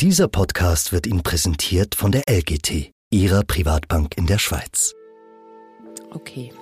[0.00, 4.92] Dieser Podcast wird Ihnen präsentiert von der LGT, Ihrer Privatbank in der Schweiz.
[6.10, 6.52] Okay.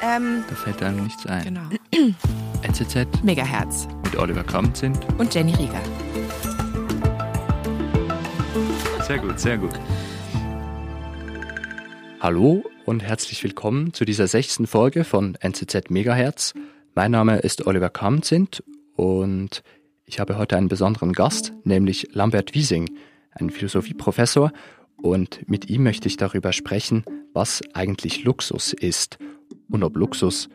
[0.00, 1.44] Ähm, Da fällt einem nichts ein.
[1.44, 1.68] genau.
[2.62, 4.80] NZZ Megahertz mit Oliver Kramt
[5.18, 5.80] und Jenny Rieger.
[9.06, 9.72] Sehr gut, sehr gut.
[12.20, 16.54] Hallo und herzlich willkommen zu dieser sechsten Folge von NZZ Megahertz.
[16.94, 18.62] Mein Name ist Oliver Kamzint
[18.94, 19.62] und
[20.08, 22.88] ich habe heute einen besonderen Gast, nämlich Lambert Wiesing,
[23.30, 24.52] einen Philosophieprofessor.
[24.96, 27.04] Und mit ihm möchte ich darüber sprechen,
[27.34, 29.18] was eigentlich Luxus ist
[29.70, 30.48] und ob Luxus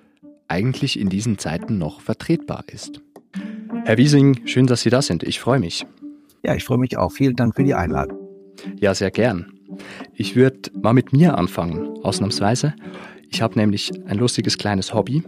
[0.47, 3.01] eigentlich in diesen Zeiten noch vertretbar ist.
[3.85, 5.21] Herr Wiesing, schön, dass Sie da sind.
[5.21, 5.85] Ich freue mich.
[6.43, 7.11] Ja, ich freue mich auch.
[7.11, 8.17] Vielen Dank für die Einladung.
[8.79, 9.53] Ja, sehr gern.
[10.15, 12.73] Ich würde mal mit mir anfangen, ausnahmsweise.
[13.29, 15.23] Ich habe nämlich ein lustiges kleines Hobby.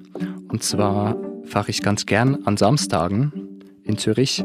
[0.48, 3.55] Und zwar fahre ich ganz gern an Samstagen
[3.86, 4.44] in Zürich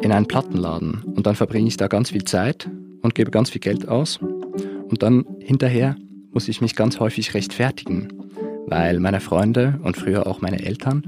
[0.00, 1.02] in einen Plattenladen.
[1.04, 2.70] Und dann verbringe ich da ganz viel Zeit
[3.02, 4.18] und gebe ganz viel Geld aus.
[4.18, 5.96] Und dann hinterher
[6.30, 8.08] muss ich mich ganz häufig rechtfertigen,
[8.66, 11.02] weil meine Freunde und früher auch meine Eltern,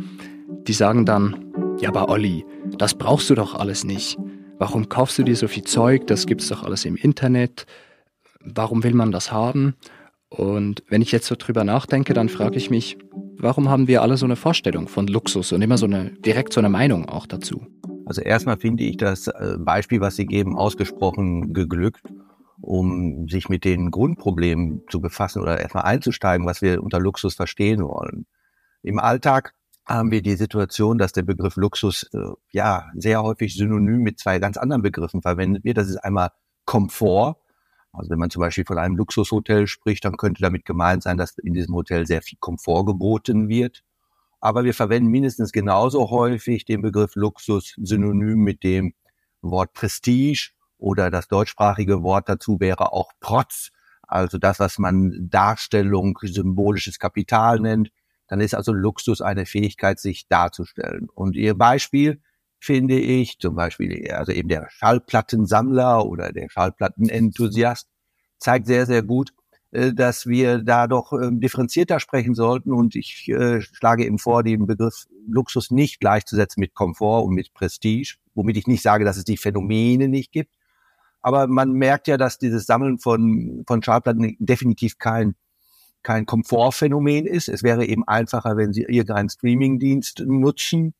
[0.66, 2.44] die sagen dann, ja, aber Olli,
[2.78, 4.18] das brauchst du doch alles nicht.
[4.58, 6.06] Warum kaufst du dir so viel Zeug?
[6.06, 7.66] Das gibt's doch alles im Internet.
[8.40, 9.74] Warum will man das haben?
[10.28, 12.96] Und wenn ich jetzt so drüber nachdenke, dann frage ich mich,
[13.38, 16.60] warum haben wir alle so eine Vorstellung von Luxus und immer so eine, direkt so
[16.60, 17.66] eine Meinung auch dazu?
[18.06, 22.02] Also erstmal finde ich das äh, Beispiel, was Sie geben, ausgesprochen geglückt,
[22.60, 27.82] um sich mit den Grundproblemen zu befassen oder erstmal einzusteigen, was wir unter Luxus verstehen
[27.82, 28.26] wollen.
[28.82, 29.54] Im Alltag
[29.86, 32.18] haben wir die Situation, dass der Begriff Luxus äh,
[32.52, 35.76] ja sehr häufig synonym mit zwei ganz anderen Begriffen verwendet wird.
[35.76, 36.30] Das ist einmal
[36.64, 37.36] Komfort.
[37.96, 41.38] Also wenn man zum Beispiel von einem Luxushotel spricht, dann könnte damit gemeint sein, dass
[41.38, 43.84] in diesem Hotel sehr viel Komfort geboten wird.
[44.40, 48.94] Aber wir verwenden mindestens genauso häufig den Begriff Luxus synonym mit dem
[49.40, 53.70] Wort Prestige oder das deutschsprachige Wort dazu wäre auch Protz,
[54.02, 57.90] also das, was man Darstellung, symbolisches Kapital nennt.
[58.28, 61.08] Dann ist also Luxus eine Fähigkeit, sich darzustellen.
[61.14, 62.20] Und Ihr Beispiel
[62.64, 67.88] finde ich, zum Beispiel, also eben der Schallplattensammler oder der Schallplattenenthusiast,
[68.38, 69.32] zeigt sehr, sehr gut,
[69.72, 72.72] äh, dass wir da doch ähm, differenzierter sprechen sollten.
[72.72, 77.52] Und ich äh, schlage eben vor, den Begriff Luxus nicht gleichzusetzen mit Komfort und mit
[77.54, 80.54] Prestige, womit ich nicht sage, dass es die Phänomene nicht gibt.
[81.20, 85.34] Aber man merkt ja, dass dieses Sammeln von, von Schallplatten definitiv kein,
[86.02, 87.48] kein Komfortphänomen ist.
[87.48, 90.94] Es wäre eben einfacher, wenn Sie irgendeinen Streamingdienst nutzen.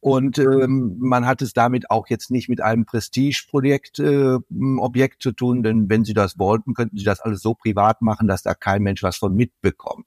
[0.00, 4.38] Und ähm, man hat es damit auch jetzt nicht mit einem Prestigeprojekt, äh,
[4.78, 8.26] Objekt zu tun, denn wenn Sie das wollten, könnten Sie das alles so privat machen,
[8.26, 10.06] dass da kein Mensch was von mitbekommt.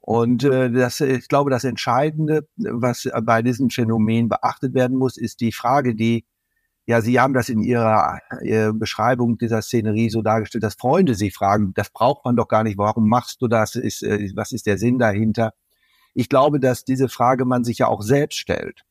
[0.00, 5.40] Und äh, das, ich glaube, das Entscheidende, was bei diesem Phänomen beachtet werden muss, ist
[5.40, 6.24] die Frage, die,
[6.86, 11.30] ja, Sie haben das in Ihrer äh, Beschreibung dieser Szenerie so dargestellt, dass Freunde Sie
[11.30, 14.66] fragen, das braucht man doch gar nicht, warum machst du das, ist, äh, was ist
[14.66, 15.54] der Sinn dahinter?
[16.14, 18.85] Ich glaube, dass diese Frage man sich ja auch selbst stellt.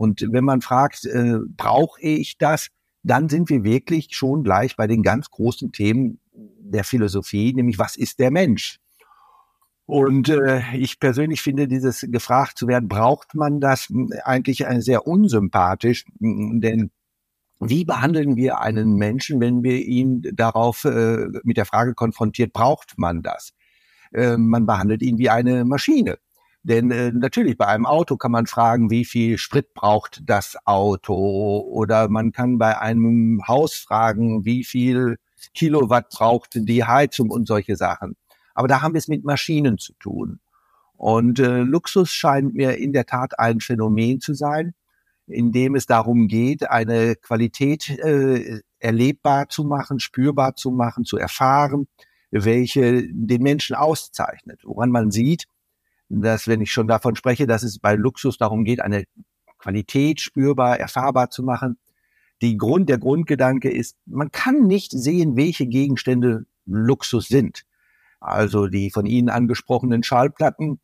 [0.00, 2.68] Und wenn man fragt, äh, brauche ich das,
[3.02, 7.96] dann sind wir wirklich schon gleich bei den ganz großen Themen der Philosophie, nämlich was
[7.96, 8.78] ist der Mensch?
[9.84, 13.92] Und äh, ich persönlich finde dieses gefragt zu werden, braucht man das
[14.24, 16.90] eigentlich äh, sehr unsympathisch, denn
[17.58, 22.94] wie behandeln wir einen Menschen, wenn wir ihn darauf äh, mit der Frage konfrontiert, braucht
[22.96, 23.52] man das?
[24.14, 26.16] Äh, man behandelt ihn wie eine Maschine.
[26.62, 31.60] Denn äh, natürlich bei einem Auto kann man fragen, wie viel Sprit braucht das Auto?
[31.60, 35.16] Oder man kann bei einem Haus fragen, wie viel
[35.54, 38.16] Kilowatt braucht die Heizung und solche Sachen.
[38.54, 40.40] Aber da haben wir es mit Maschinen zu tun.
[40.94, 44.74] Und äh, Luxus scheint mir in der Tat ein Phänomen zu sein,
[45.26, 51.16] in dem es darum geht, eine Qualität äh, erlebbar zu machen, spürbar zu machen, zu
[51.16, 51.88] erfahren,
[52.30, 54.60] welche den Menschen auszeichnet.
[54.64, 55.46] Woran man sieht,
[56.10, 59.04] dass, wenn ich schon davon spreche, dass es bei Luxus darum geht, eine
[59.58, 61.78] Qualität spürbar, erfahrbar zu machen.
[62.42, 67.64] Die Grund, der Grundgedanke ist, man kann nicht sehen, welche Gegenstände Luxus sind.
[68.18, 70.80] Also die von Ihnen angesprochenen Schallplatten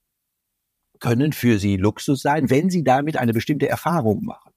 [1.00, 4.52] können für Sie Luxus sein, wenn Sie damit eine bestimmte Erfahrung machen.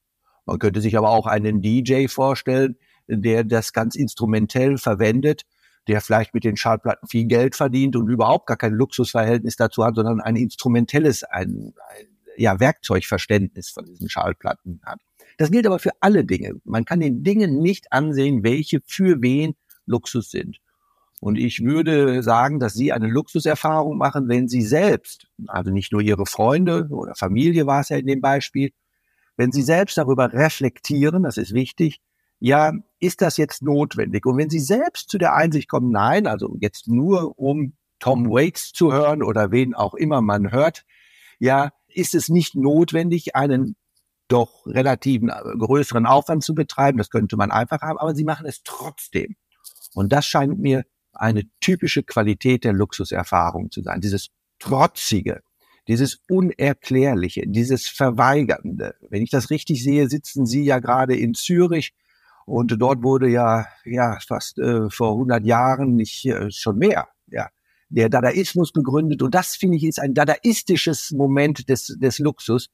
[0.46, 2.76] Man könnte sich aber auch einen DJ vorstellen,
[3.08, 5.44] der das ganz instrumentell verwendet,
[5.88, 9.96] der vielleicht mit den Schallplatten viel Geld verdient und überhaupt gar kein Luxusverhältnis dazu hat,
[9.96, 12.06] sondern ein instrumentelles, ein, ein
[12.36, 15.00] ja, Werkzeugverständnis von diesen Schallplatten hat.
[15.38, 16.60] Das gilt aber für alle Dinge.
[16.64, 19.54] Man kann den Dingen nicht ansehen, welche für wen
[19.86, 20.58] Luxus sind.
[21.20, 26.00] Und ich würde sagen, dass Sie eine Luxuserfahrung machen, wenn Sie selbst, also nicht nur
[26.00, 28.72] Ihre Freunde oder Familie war es ja in dem Beispiel,
[29.36, 32.00] wenn Sie selbst darüber reflektieren, das ist wichtig,
[32.38, 34.26] ja, ist das jetzt notwendig?
[34.26, 38.72] Und wenn Sie selbst zu der Einsicht kommen, nein, also jetzt nur um Tom Waits
[38.72, 40.84] zu hören oder wen auch immer man hört,
[41.38, 43.76] ja, ist es nicht notwendig, einen
[44.28, 46.98] doch relativen äh, größeren Aufwand zu betreiben.
[46.98, 49.36] Das könnte man einfach haben, aber sie machen es trotzdem.
[49.94, 54.00] Und das scheint mir eine typische Qualität der Luxuserfahrung zu sein.
[54.00, 55.42] Dieses Trotzige,
[55.88, 58.94] dieses Unerklärliche, dieses Verweigernde.
[59.08, 61.94] Wenn ich das richtig sehe, sitzen Sie ja gerade in Zürich
[62.46, 67.48] und dort wurde ja, ja, fast äh, vor 100 Jahren nicht äh, schon mehr, ja,
[67.88, 69.22] der Dadaismus gegründet.
[69.22, 72.68] Und das finde ich ist ein dadaistisches Moment des, des Luxus.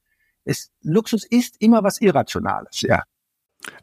[0.45, 3.03] Es, Luxus ist immer was Irrationales, ja.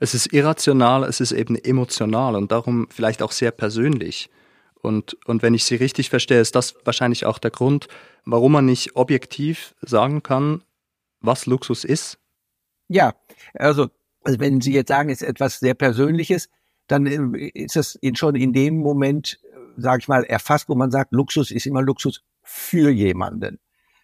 [0.01, 4.31] Es ist irrational, es ist eben emotional und darum vielleicht auch sehr persönlich.
[4.81, 7.89] Und, und wenn ich Sie richtig verstehe, ist das wahrscheinlich auch der Grund,
[8.25, 10.63] warum man nicht objektiv sagen kann,
[11.21, 12.19] was Luxus ist.
[12.89, 13.15] Ja,
[13.55, 13.89] also,
[14.25, 16.49] also wenn Sie jetzt sagen, es ist etwas sehr Persönliches,
[16.88, 20.91] dann äh, ist es schon in dem Moment, äh, sage ich mal, erfasst, wo man
[20.91, 23.59] sagt, Luxus ist immer Luxus für jemanden.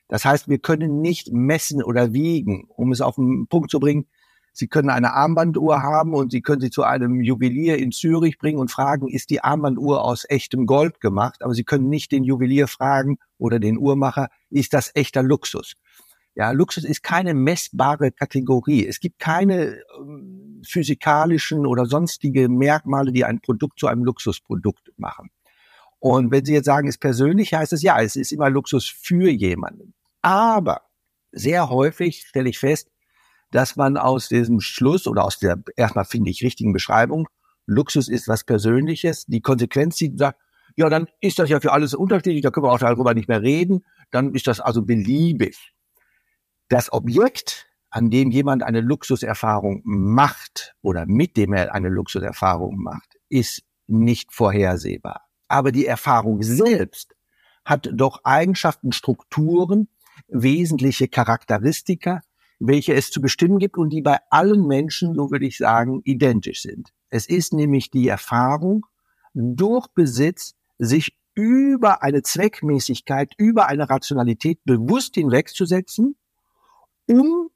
[0.09, 4.07] Das heißt, wir können nicht messen oder wiegen, um es auf den Punkt zu bringen,
[4.53, 8.59] Sie können eine Armbanduhr haben und Sie können sie zu einem Juwelier in Zürich bringen
[8.59, 11.43] und fragen, ist die Armbanduhr aus echtem Gold gemacht?
[11.43, 15.77] Aber Sie können nicht den Juwelier fragen oder den Uhrmacher, ist das echter Luxus?
[16.35, 18.87] Ja, Luxus ist keine messbare Kategorie.
[18.87, 25.31] Es gibt keine ähm, physikalischen oder sonstige Merkmale, die ein Produkt zu einem Luxusprodukt machen.
[25.99, 28.89] Und wenn Sie jetzt sagen, es ist persönlich, heißt es ja, es ist immer Luxus
[28.89, 29.95] für jemanden.
[30.23, 30.83] Aber
[31.33, 32.91] sehr häufig stelle ich fest,
[33.51, 37.29] dass man aus diesem Schluss oder aus der erstmal finde ich richtigen Beschreibung,
[37.67, 40.41] Luxus ist was Persönliches, die Konsequenz sieht und sagt,
[40.77, 43.43] ja, dann ist das ja für alles unterschiedlich, da können wir auch darüber nicht mehr
[43.43, 45.73] reden, dann ist das also beliebig.
[46.71, 53.19] Das Objekt, an dem jemand eine Luxuserfahrung macht oder mit dem er eine Luxuserfahrung macht,
[53.29, 55.27] ist nicht vorhersehbar.
[55.49, 57.17] Aber die Erfahrung selbst
[57.65, 59.89] hat doch Eigenschaften, Strukturen,
[60.29, 62.21] wesentliche Charakteristika,
[62.61, 66.63] welche es zu bestimmen gibt und die bei allen Menschen, so würde ich sagen, identisch
[66.63, 66.91] sind.
[67.09, 68.87] Es ist nämlich die Erfahrung,
[69.35, 76.15] durch Besitz sich über eine Zweckmäßigkeit, über eine Rationalität bewusst hinwegzusetzen,
[77.11, 77.51] um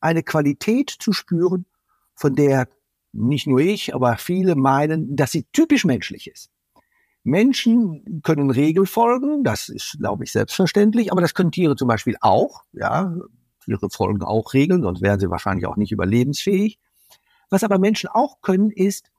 [0.00, 1.66] eine Qualität zu spüren,
[2.14, 2.68] von der
[3.12, 6.50] nicht nur ich, aber viele meinen, dass sie typisch menschlich ist.
[7.22, 12.16] Menschen können Regeln folgen, das ist, glaube ich, selbstverständlich, aber das können Tiere zum Beispiel
[12.20, 12.62] auch.
[12.72, 13.14] Ja,
[13.64, 16.78] Tiere folgen auch Regeln, sonst wären sie wahrscheinlich auch nicht überlebensfähig.
[17.50, 19.10] Was aber Menschen auch können, ist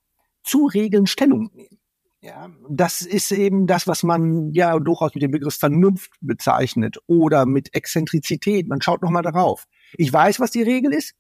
[0.44, 1.81] zu Regeln Stellung nehmen.
[2.24, 7.48] Ja, das ist eben das, was man ja durchaus mit dem Begriff Vernunft bezeichnet oder
[7.48, 8.68] mit Exzentrizität.
[8.68, 9.68] Man schaut nochmal darauf.
[9.98, 11.16] Ich weiß, was die Regel ist.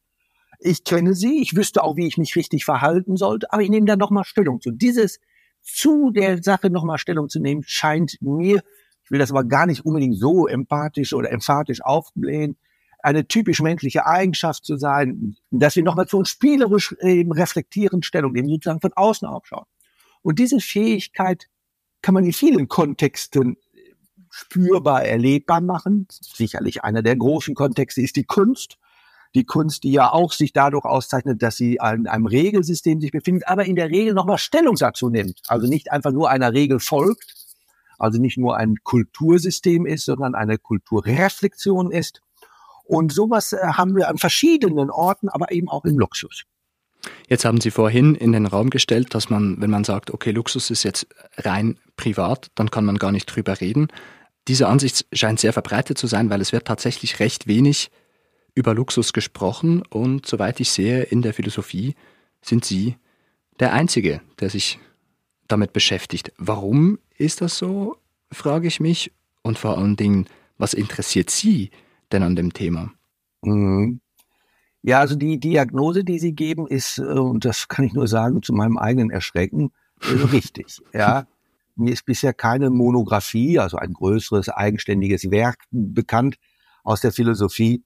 [0.59, 1.42] Ich kenne sie.
[1.42, 3.51] Ich wüsste auch, wie ich mich richtig verhalten sollte.
[3.51, 4.69] Aber ich nehme da nochmal Stellung zu.
[4.69, 5.19] Dieses
[5.63, 8.62] zu der Sache nochmal Stellung zu nehmen, scheint mir,
[9.04, 12.57] ich will das aber gar nicht unbedingt so empathisch oder emphatisch aufblähen,
[13.00, 18.33] eine typisch menschliche Eigenschaft zu sein, dass wir nochmal zu uns spielerisch eben reflektieren, Stellung
[18.33, 19.65] nehmen, sozusagen von außen aufschauen.
[20.21, 21.47] Und diese Fähigkeit
[22.01, 23.57] kann man in vielen Kontexten
[24.29, 26.07] spürbar erlebbar machen.
[26.09, 28.77] Sicherlich einer der großen Kontexte ist die Kunst.
[29.33, 33.47] Die Kunst, die ja auch sich dadurch auszeichnet, dass sie an einem Regelsystem sich befindet,
[33.47, 35.42] aber in der Regel nochmal Stellung dazu nimmt.
[35.47, 37.33] Also nicht einfach nur einer Regel folgt,
[37.97, 42.21] also nicht nur ein Kultursystem ist, sondern eine Kulturreflexion ist
[42.92, 46.44] und sowas äh, haben wir an verschiedenen Orten, aber eben auch im Luxus.
[47.28, 50.70] Jetzt haben Sie vorhin in den Raum gestellt, dass man, wenn man sagt, okay, Luxus
[50.70, 53.88] ist jetzt rein privat, dann kann man gar nicht drüber reden.
[54.48, 57.92] Diese Ansicht scheint sehr verbreitet zu sein, weil es wird tatsächlich recht wenig
[58.54, 61.96] über Luxus gesprochen und soweit ich sehe, in der Philosophie
[62.42, 62.96] sind Sie
[63.60, 64.80] der Einzige, der sich
[65.48, 66.34] damit beschäftigt.
[66.38, 67.98] Warum ist das so,
[68.31, 69.12] frage ich mich.
[69.44, 70.28] Und vor allen Dingen,
[70.58, 71.72] was interessiert Sie
[72.12, 72.92] denn an dem Thema?
[73.42, 74.02] Mhm.
[74.83, 78.42] Ja, also die Diagnose, die Sie geben, ist, äh, und das kann ich nur sagen,
[78.42, 79.71] zu meinem eigenen Erschrecken,
[80.31, 80.81] richtig.
[80.94, 81.28] ja,
[81.76, 86.38] mir ist bisher keine Monographie, also ein größeres eigenständiges Werk bekannt
[86.83, 87.83] aus der Philosophie,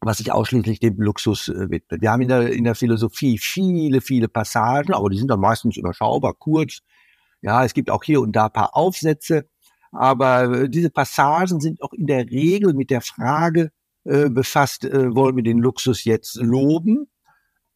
[0.00, 2.02] was sich ausschließlich dem Luxus äh, widmet.
[2.02, 5.76] Wir haben in der, in der Philosophie viele, viele Passagen, aber die sind dann meistens
[5.76, 6.80] überschaubar, kurz.
[7.40, 9.48] Ja, es gibt auch hier und da ein paar Aufsätze,
[9.92, 13.70] aber äh, diese Passagen sind auch in der Regel mit der Frage
[14.08, 17.08] äh, befasst, äh, wollen wir den Luxus jetzt loben?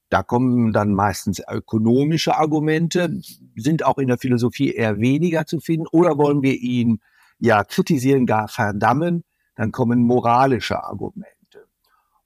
[0.08, 3.20] Da kommen dann meistens ökonomische Argumente,
[3.54, 5.86] sind auch in der Philosophie eher weniger zu finden.
[5.88, 7.00] Oder wollen wir ihn
[7.38, 9.24] ja kritisieren, gar verdammen?
[9.56, 11.66] Dann kommen moralische Argumente.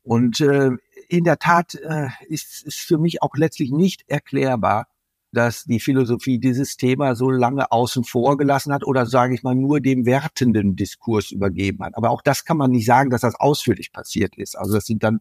[0.03, 0.71] Und äh,
[1.09, 4.87] in der Tat äh, ist es für mich auch letztlich nicht erklärbar,
[5.33, 9.55] dass die Philosophie dieses Thema so lange außen vor gelassen hat oder sage ich mal
[9.55, 11.97] nur dem wertenden Diskurs übergeben hat.
[11.97, 14.57] Aber auch das kann man nicht sagen, dass das ausführlich passiert ist.
[14.57, 15.21] Also das sind dann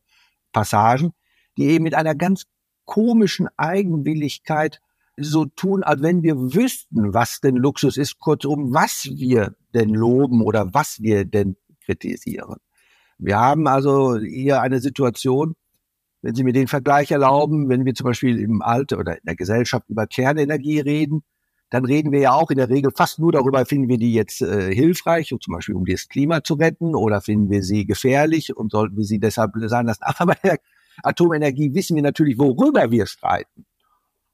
[0.52, 1.12] Passagen,
[1.58, 2.46] die eben mit einer ganz
[2.86, 4.80] komischen Eigenwilligkeit
[5.18, 10.42] so tun, als wenn wir wüssten, was denn Luxus ist, kurzum, was wir denn loben
[10.42, 12.58] oder was wir denn kritisieren.
[13.18, 15.56] Wir haben also hier eine Situation,
[16.26, 19.36] wenn Sie mir den Vergleich erlauben, wenn wir zum Beispiel im Alter oder in der
[19.36, 21.22] Gesellschaft über Kernenergie reden,
[21.70, 24.42] dann reden wir ja auch in der Regel fast nur darüber, finden wir die jetzt
[24.42, 28.72] äh, hilfreich, zum Beispiel um das Klima zu retten, oder finden wir sie gefährlich und
[28.72, 30.02] sollten wir sie deshalb sein lassen.
[30.02, 30.58] Aber bei der
[31.04, 33.68] Atomenergie wissen wir natürlich, worüber wir streiten.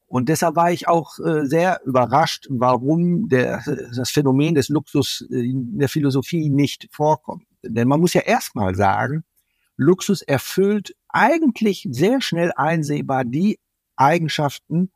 [0.07, 5.77] Und deshalb war ich auch äh, sehr überrascht, warum der, das Phänomen des Luxus in
[5.77, 7.43] der Philosophie nicht vorkommt.
[7.63, 9.25] Denn man muss ja erstmal sagen,
[9.82, 13.60] Luxus erfüllt eigentlich sehr schnell einsehbar die
[13.96, 14.92] Eigenschaften,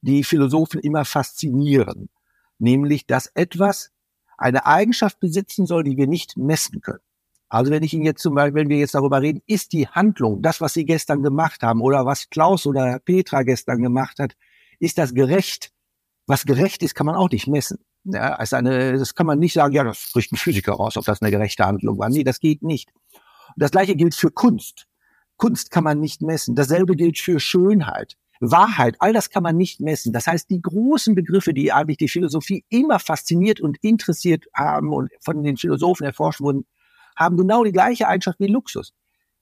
[0.00, 2.08] die Philosophen immer faszinieren.
[2.58, 3.90] Nämlich, dass etwas
[4.38, 7.00] eine Eigenschaft besitzen soll, die wir nicht messen können.
[7.50, 10.40] Also wenn ich Ihnen jetzt zum Beispiel, wenn wir jetzt darüber reden, ist die Handlung,
[10.40, 14.36] das, was Sie gestern gemacht haben oder was Klaus oder Petra gestern gemacht hat,
[14.78, 15.72] ist das gerecht?
[16.26, 17.78] Was gerecht ist, kann man auch nicht messen.
[18.04, 21.04] Ja, also eine, das kann man nicht sagen, ja, das spricht ein Physiker raus, ob
[21.04, 22.08] das eine gerechte Handlung war.
[22.08, 22.90] Nee, das geht nicht.
[23.54, 24.86] Und das gleiche gilt für Kunst.
[25.36, 26.54] Kunst kann man nicht messen.
[26.54, 28.16] Dasselbe gilt für Schönheit.
[28.40, 30.12] Wahrheit, all das kann man nicht messen.
[30.14, 35.10] Das heißt, die großen Begriffe, die eigentlich die Philosophie immer fasziniert und interessiert haben und
[35.20, 36.64] von den Philosophen erforscht wurden,
[37.16, 38.94] haben genau die gleiche Eigenschaft wie Luxus.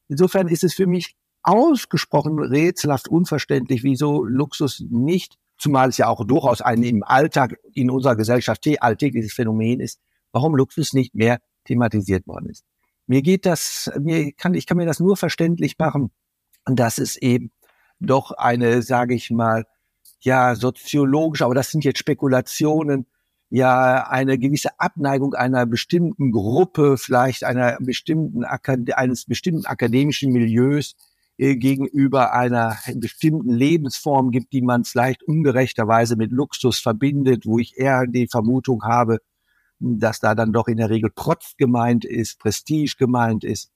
[0.08, 6.24] Insofern ist es für mich ausgesprochen rätselhaft unverständlich, wieso Luxus nicht, zumal es ja auch
[6.24, 10.00] durchaus ein im Alltag in unserer Gesellschaft alltägliches Phänomen ist,
[10.32, 12.64] warum Luxus nicht mehr thematisiert worden ist.
[13.08, 16.10] Mir geht das, mir kann, ich kann mir das nur verständlich machen,
[16.66, 17.50] dass es eben
[18.00, 19.64] doch eine, sage ich mal,
[20.20, 23.06] ja, soziologische, aber das sind jetzt Spekulationen,
[23.50, 30.94] ja eine gewisse Abneigung einer bestimmten Gruppe, vielleicht einer bestimmten eines bestimmten akademischen Milieus
[31.38, 37.78] äh, gegenüber einer bestimmten Lebensform gibt, die man vielleicht ungerechterweise mit Luxus verbindet, wo ich
[37.78, 39.18] eher die Vermutung habe,
[39.78, 43.70] dass da dann doch in der Regel Protz gemeint ist, Prestige gemeint ist.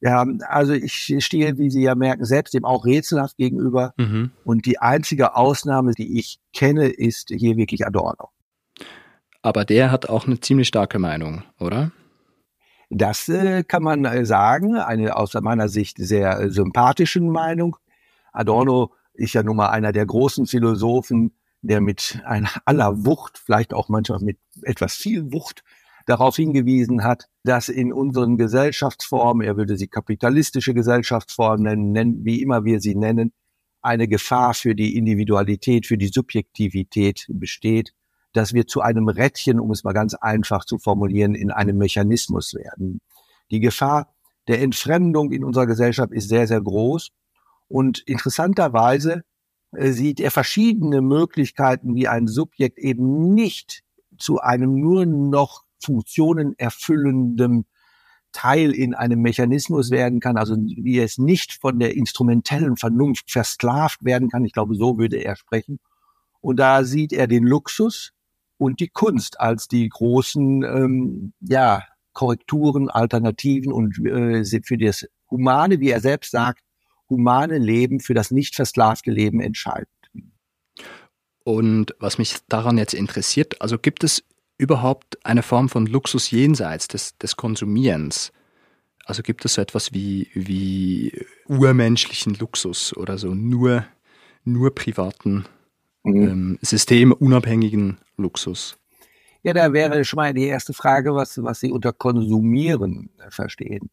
[0.00, 3.94] Ja, also ich stehe, wie Sie ja merken, selbst dem auch rätselhaft gegenüber.
[3.96, 4.30] Mhm.
[4.44, 8.30] Und die einzige Ausnahme, die ich kenne, ist hier wirklich Adorno.
[9.42, 11.90] Aber der hat auch eine ziemlich starke Meinung, oder?
[12.90, 17.76] Das äh, kann man äh, sagen, eine aus meiner Sicht sehr äh, sympathischen Meinung.
[18.32, 23.74] Adorno ist ja nun mal einer der großen Philosophen, der mit einer aller Wucht, vielleicht
[23.74, 25.64] auch manchmal mit etwas viel Wucht,
[26.06, 32.40] darauf hingewiesen hat, dass in unseren Gesellschaftsformen, er würde sie kapitalistische Gesellschaftsformen nennen, nennen, wie
[32.40, 33.32] immer wir sie nennen,
[33.82, 37.92] eine Gefahr für die Individualität, für die Subjektivität besteht
[38.32, 42.54] dass wir zu einem Rädchen, um es mal ganz einfach zu formulieren, in einem Mechanismus
[42.54, 43.00] werden.
[43.50, 44.14] Die Gefahr
[44.46, 47.10] der Entfremdung in unserer Gesellschaft ist sehr, sehr groß.
[47.68, 49.24] Und interessanterweise
[49.72, 53.82] sieht er verschiedene Möglichkeiten, wie ein Subjekt eben nicht
[54.18, 57.66] zu einem nur noch Funktionen erfüllendem
[58.32, 64.04] Teil in einem Mechanismus werden kann, also wie es nicht von der instrumentellen Vernunft versklavt
[64.04, 64.44] werden kann.
[64.44, 65.78] Ich glaube, so würde er sprechen.
[66.40, 68.12] Und da sieht er den Luxus,
[68.58, 75.80] und die Kunst als die großen ähm, ja, Korrekturen, Alternativen und äh, für das humane,
[75.80, 76.62] wie er selbst sagt,
[77.08, 79.88] humane Leben, für das nicht versklavte Leben entscheidend.
[81.44, 84.22] Und was mich daran jetzt interessiert, also gibt es
[84.58, 88.32] überhaupt eine Form von Luxus jenseits des, des Konsumierens?
[89.06, 93.86] Also gibt es so etwas wie, wie urmenschlichen Luxus oder so nur,
[94.44, 95.46] nur privaten
[96.02, 96.22] mhm.
[96.22, 98.76] ähm, systemunabhängigen Luxus?
[99.42, 103.88] Ja, da wäre schon mal die erste Frage, was, was Sie unter Konsumieren verstehen.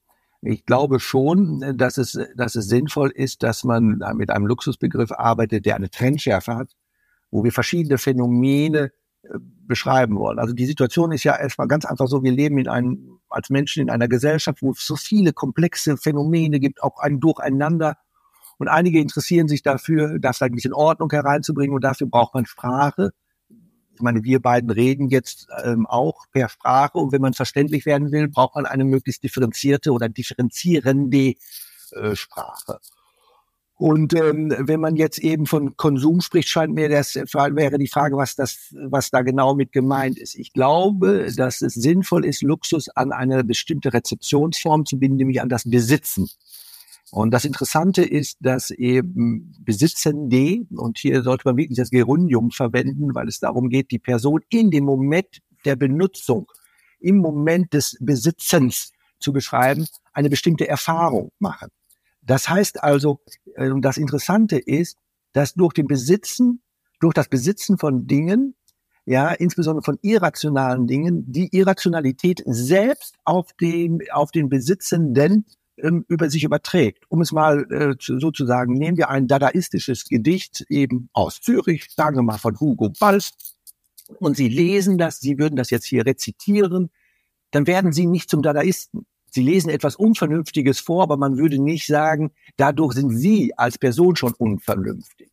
[0.45, 5.65] Ich glaube schon, dass es, dass es sinnvoll ist, dass man mit einem Luxusbegriff arbeitet,
[5.65, 6.71] der eine Trendschärfe hat,
[7.31, 8.91] wo wir verschiedene Phänomene
[9.23, 10.37] äh, beschreiben wollen.
[10.37, 13.81] Also die Situation ist ja erstmal ganz einfach so, wir leben in einem, als Menschen
[13.81, 17.97] in einer Gesellschaft, wo es so viele komplexe Phänomene gibt, auch ein Durcheinander
[18.57, 22.45] und einige interessieren sich dafür, das halt ein bisschen Ordnung hereinzubringen und dafür braucht man
[22.45, 23.11] Sprache.
[23.95, 28.11] Ich meine, wir beiden reden jetzt ähm, auch per Sprache und wenn man verständlich werden
[28.11, 31.35] will, braucht man eine möglichst differenzierte oder differenzierende
[31.91, 32.79] äh, Sprache.
[33.77, 38.15] Und ähm, wenn man jetzt eben von Konsum spricht, scheint mir das wäre die Frage,
[38.15, 40.35] was das, was da genau mit gemeint ist.
[40.35, 45.49] Ich glaube, dass es sinnvoll ist, Luxus an eine bestimmte Rezeptionsform zu binden, nämlich an
[45.49, 46.29] das Besitzen.
[47.11, 53.13] Und das Interessante ist, dass eben Besitzende, und hier sollte man wirklich das Gerundium verwenden,
[53.13, 56.51] weil es darum geht, die Person in dem Moment der Benutzung,
[56.99, 61.69] im Moment des Besitzens zu beschreiben, eine bestimmte Erfahrung machen.
[62.21, 63.19] Das heißt also,
[63.55, 64.97] äh, und das Interessante ist,
[65.33, 66.61] dass durch den Besitzen,
[66.99, 68.55] durch das Besitzen von Dingen,
[69.05, 75.45] ja, insbesondere von irrationalen Dingen, die Irrationalität selbst auf den, auf den Besitzenden
[75.77, 77.05] ähm, über sich überträgt.
[77.09, 82.23] Um es mal äh, sozusagen, nehmen wir ein dadaistisches Gedicht eben aus Zürich, sagen wir
[82.23, 83.31] mal von Hugo Balz,
[84.19, 86.91] und Sie lesen das, Sie würden das jetzt hier rezitieren,
[87.51, 89.05] dann werden Sie nicht zum Dadaisten.
[89.29, 94.15] Sie lesen etwas Unvernünftiges vor, aber man würde nicht sagen, dadurch sind Sie als Person
[94.15, 95.29] schon unvernünftig.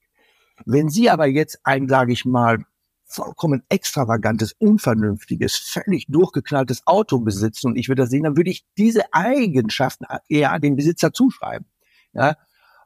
[0.65, 2.65] Wenn Sie aber jetzt ein, sage ich mal,
[3.13, 8.65] vollkommen extravagantes, unvernünftiges, völlig durchgeknalltes Auto besitzen und ich würde das sehen, dann würde ich
[8.77, 11.67] diese Eigenschaften eher dem Besitzer zuschreiben.
[12.13, 12.37] Ja,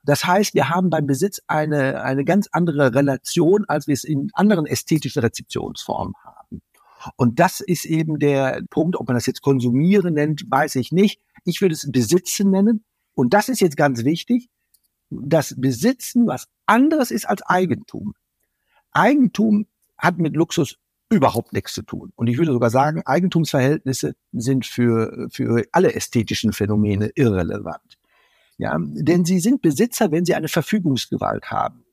[0.05, 4.31] das heißt, wir haben beim Besitz eine, eine ganz andere Relation, als wir es in
[4.35, 6.63] anderen ästhetischen Rezeptionsformen haben.
[7.17, 11.21] Und das ist eben der Punkt, ob man das jetzt konsumieren nennt, weiß ich nicht.
[11.45, 12.85] Ich würde es Besitzen nennen.
[13.15, 14.49] Und das ist jetzt ganz wichtig,
[15.11, 18.15] dass Besitzen was anderes ist als Eigentum.
[18.93, 19.67] Eigentum
[19.99, 20.77] hat mit Luxus
[21.09, 22.13] überhaupt nichts zu tun.
[22.17, 27.99] Und ich würde sogar sagen, Eigentumsverhältnisse sind für, für alle ästhetischen Phänomene irrelevant.
[28.59, 31.85] Ja, denn sie sind Besitzer, wenn sie eine Verfügungsgewalt haben.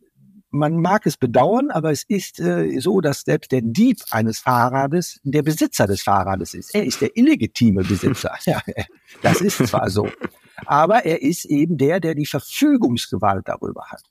[0.49, 5.19] Man mag es bedauern, aber es ist äh, so, dass selbst der Dieb eines Fahrrades
[5.23, 6.73] der Besitzer des Fahrrades ist.
[6.75, 8.35] Er ist der illegitime Besitzer.
[8.45, 8.61] Ja,
[9.21, 10.07] das ist zwar so,
[10.65, 14.03] aber er ist eben der, der die Verfügungsgewalt darüber hat.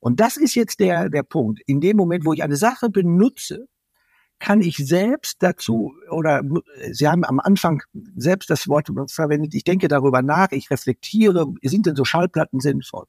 [0.00, 1.60] Und das ist jetzt der, der Punkt.
[1.66, 3.66] In dem Moment, wo ich eine Sache benutze,
[4.38, 6.42] kann ich selbst dazu, oder
[6.92, 7.82] Sie haben am Anfang
[8.16, 13.04] selbst das Wort verwendet, ich denke darüber nach, ich reflektiere, sind denn so Schallplatten sinnvoll?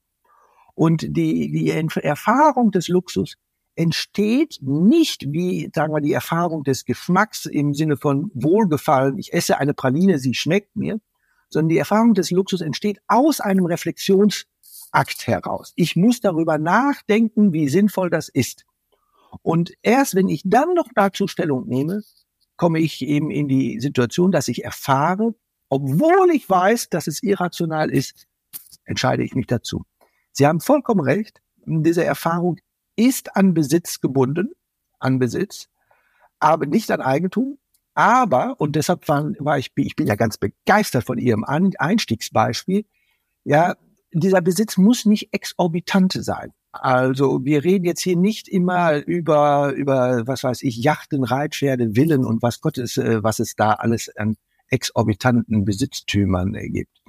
[0.74, 3.36] Und die, die Erfahrung des Luxus
[3.74, 9.58] entsteht nicht wie, sagen wir, die Erfahrung des Geschmacks im Sinne von Wohlgefallen, ich esse
[9.58, 11.00] eine Praline, sie schmeckt mir,
[11.48, 14.44] sondern die Erfahrung des Luxus entsteht aus einem Reflexions
[14.92, 15.72] Akt heraus.
[15.76, 18.64] Ich muss darüber nachdenken, wie sinnvoll das ist.
[19.42, 22.02] Und erst wenn ich dann noch dazu Stellung nehme,
[22.56, 25.34] komme ich eben in die Situation, dass ich erfahre,
[25.68, 28.26] obwohl ich weiß, dass es irrational ist,
[28.84, 29.84] entscheide ich mich dazu.
[30.32, 31.40] Sie haben vollkommen recht.
[31.64, 32.58] Diese Erfahrung
[32.94, 34.52] ist an Besitz gebunden,
[34.98, 35.68] an Besitz,
[36.38, 37.58] aber nicht an Eigentum.
[37.94, 42.84] Aber, und deshalb war, war ich, ich bin ja ganz begeistert von Ihrem Einstiegsbeispiel,
[43.44, 43.76] ja,
[44.12, 46.52] dieser Besitz muss nicht exorbitant sein.
[46.72, 52.24] Also wir reden jetzt hier nicht immer über, über was weiß ich, Yachten, Reitpferde, Villen
[52.24, 54.36] und was Gottes, äh, was es da alles an
[54.68, 57.02] exorbitanten Besitztümern gibt.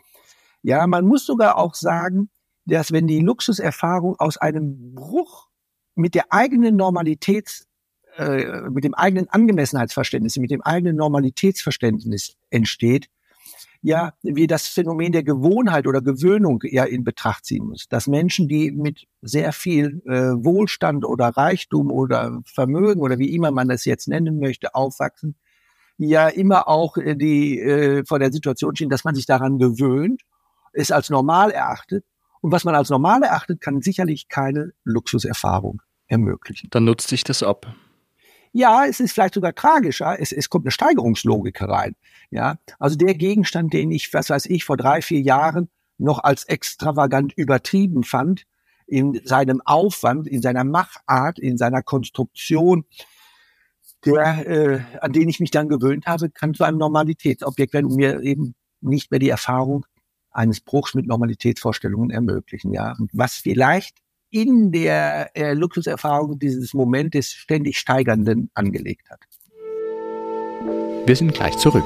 [0.63, 2.29] Ja, man muss sogar auch sagen,
[2.65, 5.49] dass wenn die Luxuserfahrung aus einem Bruch
[5.95, 7.67] mit der eigenen Normalitäts,
[8.17, 13.09] äh, mit dem eigenen Angemessenheitsverständnis, mit dem eigenen Normalitätsverständnis entsteht,
[13.83, 17.87] ja wie das Phänomen der Gewohnheit oder Gewöhnung ja in Betracht ziehen muss.
[17.89, 23.51] Dass Menschen, die mit sehr viel äh, Wohlstand oder Reichtum oder Vermögen oder wie immer
[23.51, 25.35] man das jetzt nennen möchte, aufwachsen,
[25.97, 30.21] ja immer auch äh, die äh, vor der Situation stehen, dass man sich daran gewöhnt,
[30.71, 32.05] es als normal erachtet.
[32.41, 36.69] Und was man als normal erachtet, kann sicherlich keine Luxuserfahrung ermöglichen.
[36.71, 37.73] Dann nutzt sich das ab.
[38.53, 40.19] Ja, es ist vielleicht sogar tragischer.
[40.19, 41.95] Es, es kommt eine Steigerungslogik herein.
[42.29, 46.43] Ja, also der Gegenstand, den ich, was weiß ich, vor drei, vier Jahren noch als
[46.45, 48.45] extravagant übertrieben fand,
[48.85, 52.85] in seinem Aufwand, in seiner Machart, in seiner Konstruktion,
[54.05, 57.95] der, äh, an den ich mich dann gewöhnt habe, kann zu einem Normalitätsobjekt werden und
[57.95, 59.85] mir eben nicht mehr die Erfahrung
[60.29, 62.73] eines Bruchs mit Normalitätsvorstellungen ermöglichen.
[62.73, 64.02] Ja, und was vielleicht
[64.33, 69.19] in der äh, Luxuserfahrung dieses Momentes ständig steigernden angelegt hat.
[71.05, 71.83] Wir sind gleich zurück.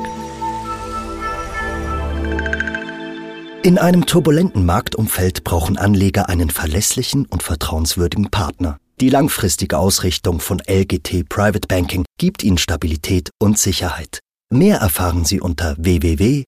[3.64, 8.78] In einem turbulenten Marktumfeld brauchen Anleger einen verlässlichen und vertrauenswürdigen Partner.
[9.02, 14.20] Die langfristige Ausrichtung von LGT Private Banking gibt Ihnen Stabilität und Sicherheit.
[14.50, 16.48] Mehr erfahren Sie unter www.lgt.com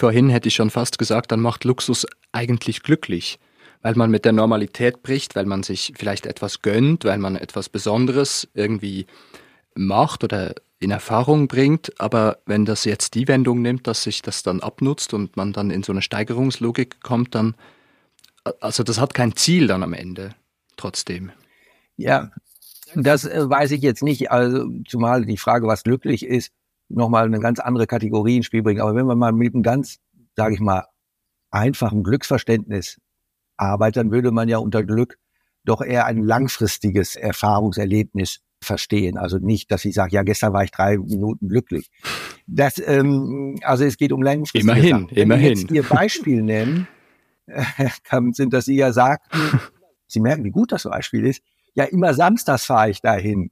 [0.00, 3.38] vorhin hätte ich schon fast gesagt, dann macht Luxus eigentlich glücklich,
[3.82, 7.68] weil man mit der Normalität bricht, weil man sich vielleicht etwas gönnt, weil man etwas
[7.68, 9.06] Besonderes irgendwie
[9.74, 12.00] macht oder in Erfahrung bringt.
[12.00, 15.70] Aber wenn das jetzt die Wendung nimmt, dass sich das dann abnutzt und man dann
[15.70, 17.54] in so eine Steigerungslogik kommt, dann,
[18.60, 20.34] also das hat kein Ziel dann am Ende
[20.76, 21.30] trotzdem.
[21.96, 22.30] Ja,
[22.94, 24.30] das äh, weiß ich jetzt nicht.
[24.30, 26.52] Also zumal die Frage, was glücklich ist,
[26.90, 28.80] nochmal eine ganz andere Kategorie ins Spiel bringen.
[28.80, 29.98] Aber wenn wir mal mit einem ganz,
[30.36, 30.86] sage ich mal,
[31.50, 33.00] einfachen Glücksverständnis
[33.56, 35.18] arbeitet, dann würde man ja unter Glück
[35.64, 39.16] doch eher ein langfristiges Erfahrungserlebnis verstehen.
[39.16, 41.90] Also nicht, dass ich sage, ja, gestern war ich drei Minuten glücklich.
[42.46, 45.10] Das, ähm, also es geht um langfristige Immerhin, Sachen.
[45.10, 45.58] Wenn immerhin.
[45.58, 46.88] jetzt Ihr Beispiel nennen,
[48.32, 49.60] sind, dass Sie ja sagten,
[50.06, 51.42] Sie merken, wie gut das Beispiel ist,
[51.74, 53.50] ja, immer samstags fahre ich dahin.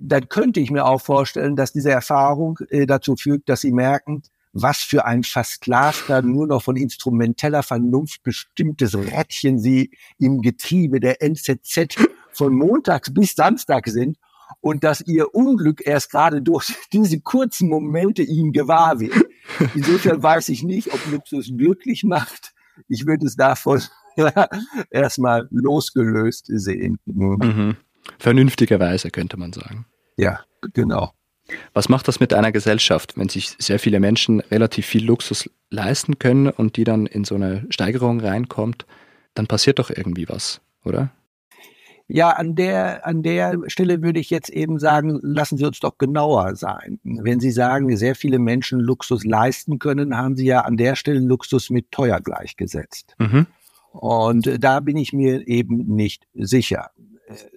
[0.00, 4.22] Dann könnte ich mir auch vorstellen, dass diese Erfahrung äh, dazu führt, dass Sie merken,
[4.52, 11.22] was für ein versklavter, nur noch von instrumenteller Vernunft bestimmtes Rädchen Sie im Getriebe der
[11.22, 11.96] NZZ
[12.32, 14.18] von montags bis Samstag sind
[14.60, 19.24] und dass Ihr Unglück erst gerade durch diese kurzen Momente Ihnen gewahr wird.
[19.74, 22.52] Insofern weiß ich nicht, ob Luxus glücklich macht.
[22.88, 23.80] Ich würde es davon
[24.90, 26.98] erstmal losgelöst sehen.
[27.06, 27.76] Mhm.
[28.18, 29.86] Vernünftigerweise könnte man sagen.
[30.16, 30.40] Ja,
[30.74, 31.12] genau.
[31.72, 36.18] Was macht das mit einer Gesellschaft, wenn sich sehr viele Menschen relativ viel Luxus leisten
[36.18, 38.86] können und die dann in so eine Steigerung reinkommt?
[39.34, 41.10] Dann passiert doch irgendwie was, oder?
[42.12, 45.96] Ja, an der, an der Stelle würde ich jetzt eben sagen, lassen Sie uns doch
[45.96, 46.98] genauer sein.
[47.04, 51.20] Wenn Sie sagen, sehr viele Menschen Luxus leisten können, haben Sie ja an der Stelle
[51.20, 53.14] Luxus mit teuer gleichgesetzt.
[53.18, 53.46] Mhm.
[53.92, 56.90] Und da bin ich mir eben nicht sicher,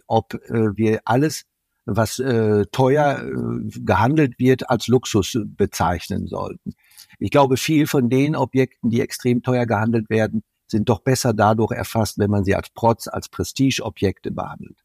[0.07, 1.43] ob äh, wir alles,
[1.85, 6.73] was äh, teuer äh, gehandelt wird, als Luxus bezeichnen sollten.
[7.19, 11.71] Ich glaube, viel von den Objekten, die extrem teuer gehandelt werden, sind doch besser dadurch
[11.71, 14.77] erfasst, wenn man sie als Protz, als Prestigeobjekte behandelt.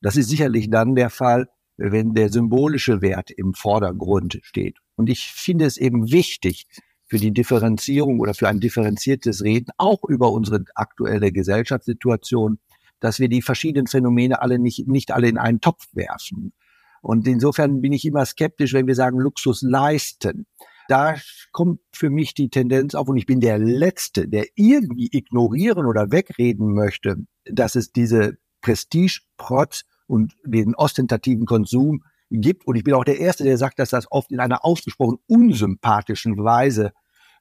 [0.00, 4.78] Das ist sicherlich dann der Fall, wenn der symbolische Wert im Vordergrund steht.
[4.96, 6.66] Und ich finde es eben wichtig
[7.06, 12.58] für die Differenzierung oder für ein differenziertes Reden, auch über unsere aktuelle Gesellschaftssituation,
[13.00, 16.52] dass wir die verschiedenen Phänomene alle nicht, nicht alle in einen Topf werfen.
[17.00, 20.46] Und insofern bin ich immer skeptisch, wenn wir sagen Luxus leisten
[20.88, 21.16] da
[21.52, 26.10] kommt für mich die Tendenz auf und ich bin der Letzte, der irgendwie ignorieren oder
[26.10, 32.66] wegreden möchte, dass es diese Prestige, Protz und den ostentativen Konsum gibt.
[32.66, 36.42] Und ich bin auch der Erste, der sagt, dass das oft in einer ausgesprochen unsympathischen
[36.42, 36.92] Weise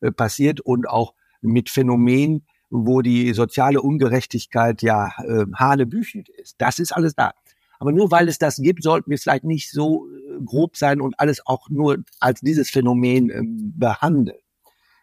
[0.01, 6.55] äh, passiert und auch mit Phänomenen, wo die soziale Ungerechtigkeit ja äh, hanebüchend ist.
[6.57, 7.33] Das ist alles da.
[7.79, 11.19] Aber nur weil es das gibt, sollten wir vielleicht nicht so äh, grob sein und
[11.19, 14.39] alles auch nur als dieses Phänomen äh, behandeln.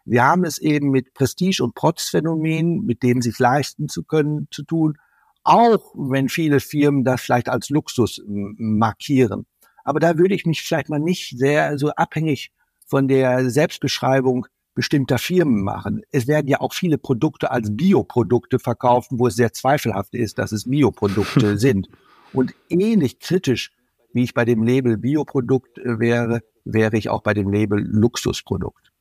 [0.05, 4.63] Wir haben es eben mit Prestige- und Protzphänomenen, mit dem sich leisten zu können, zu
[4.63, 4.99] tun,
[5.45, 9.47] auch wenn viele Firmen das vielleicht als Luxus markieren.
[9.83, 12.53] Aber da würde ich mich vielleicht mal nicht sehr so abhängig
[12.87, 16.03] von der Selbstbeschreibung bestimmter Firmen machen.
[16.11, 20.53] Es werden ja auch viele Produkte als Bioprodukte verkauft, wo es sehr zweifelhaft ist, dass
[20.53, 21.89] es Bioprodukte sind.
[22.33, 23.71] Und ähnlich kritisch,
[24.13, 28.93] wie ich bei dem Label Bioprodukt äh, wäre, wäre ich auch bei dem Label Luxusprodukt.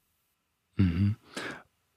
[0.76, 1.16] Mhm.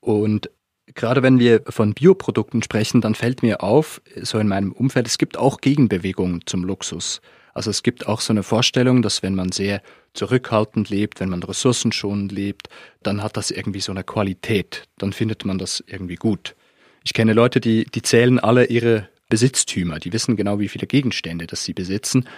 [0.00, 0.50] Und
[0.94, 5.18] gerade wenn wir von Bioprodukten sprechen, dann fällt mir auf, so in meinem Umfeld, es
[5.18, 7.20] gibt auch Gegenbewegungen zum Luxus.
[7.56, 9.80] Also es gibt auch so eine Vorstellung, dass wenn man sehr
[10.12, 12.68] zurückhaltend lebt, wenn man ressourcenschonend lebt,
[13.02, 14.82] dann hat das irgendwie so eine Qualität.
[14.98, 16.54] Dann findet man das irgendwie gut.
[17.02, 20.00] Ich kenne Leute, die, die zählen alle ihre Besitztümer.
[20.00, 22.28] Die wissen genau, wie viele Gegenstände das sie besitzen.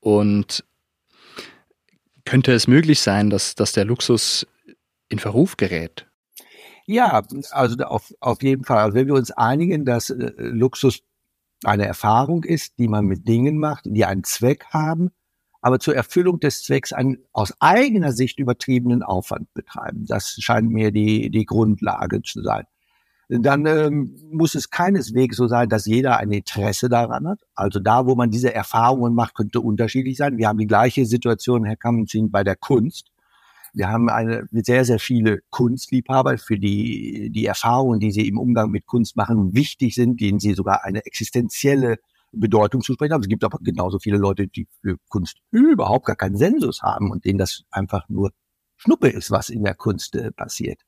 [0.00, 0.62] Und
[2.26, 4.46] könnte es möglich sein, dass, dass der Luxus
[5.08, 6.06] in Verruf gerät?
[6.84, 8.80] Ja, also auf, auf jeden Fall.
[8.80, 11.00] Also wenn wir uns einigen, dass äh, Luxus
[11.64, 15.10] eine Erfahrung ist, die man mit Dingen macht, die einen Zweck haben,
[15.60, 20.04] aber zur Erfüllung des Zwecks einen aus eigener Sicht übertriebenen Aufwand betreiben.
[20.06, 22.64] Das scheint mir die, die Grundlage zu sein
[23.40, 27.40] dann ähm, muss es keineswegs so sein, dass jeder ein Interesse daran hat.
[27.54, 30.36] Also da, wo man diese Erfahrungen macht, könnte unterschiedlich sein.
[30.36, 33.10] Wir haben die gleiche Situation, Herr Kammenzin, bei der Kunst.
[33.74, 38.70] Wir haben eine, sehr, sehr viele Kunstliebhaber, für die die Erfahrungen, die sie im Umgang
[38.70, 41.96] mit Kunst machen, wichtig sind, denen sie sogar eine existenzielle
[42.32, 43.22] Bedeutung zusprechen haben.
[43.22, 47.24] Es gibt aber genauso viele Leute, die für Kunst überhaupt gar keinen Sensus haben und
[47.24, 48.32] denen das einfach nur
[48.76, 50.80] Schnuppe ist, was in der Kunst äh, passiert.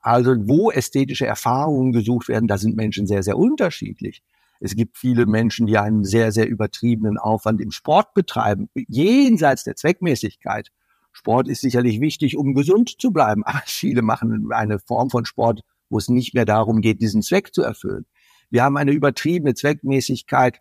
[0.00, 4.22] Also wo ästhetische Erfahrungen gesucht werden, da sind Menschen sehr, sehr unterschiedlich.
[4.58, 9.76] Es gibt viele Menschen, die einen sehr, sehr übertriebenen Aufwand im Sport betreiben, jenseits der
[9.76, 10.70] Zweckmäßigkeit.
[11.12, 15.62] Sport ist sicherlich wichtig, um gesund zu bleiben, aber viele machen eine Form von Sport,
[15.88, 18.06] wo es nicht mehr darum geht, diesen Zweck zu erfüllen.
[18.50, 20.60] Wir haben eine übertriebene Zweckmäßigkeit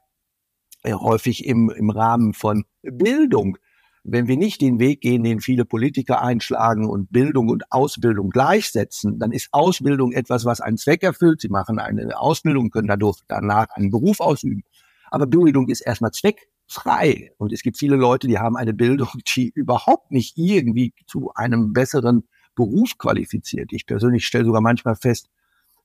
[0.84, 3.58] äh, häufig im, im Rahmen von Bildung
[4.04, 9.20] wenn wir nicht den Weg gehen, den viele Politiker einschlagen und Bildung und Ausbildung gleichsetzen,
[9.20, 11.42] dann ist Ausbildung etwas, was einen Zweck erfüllt.
[11.42, 14.64] Sie machen eine Ausbildung, können dadurch danach einen Beruf ausüben.
[15.12, 17.32] Aber Bildung ist erstmal Zweck frei.
[17.38, 21.74] Und es gibt viele Leute, die haben eine Bildung, die überhaupt nicht irgendwie zu einem
[21.74, 23.72] besseren Beruf qualifiziert.
[23.74, 25.30] Ich persönlich stelle sogar manchmal fest,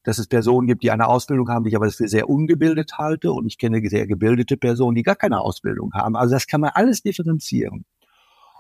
[0.02, 3.32] dass es Personen gibt, die eine Ausbildung haben, die ich aber für sehr ungebildet halte.
[3.32, 6.16] Und ich kenne sehr gebildete Personen, die gar keine Ausbildung haben.
[6.16, 7.84] Also das kann man alles differenzieren.